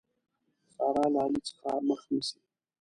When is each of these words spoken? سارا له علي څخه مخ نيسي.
سارا 0.73 1.05
له 1.13 1.19
علي 1.25 1.39
څخه 1.47 1.67
مخ 1.87 2.01
نيسي. 2.11 2.39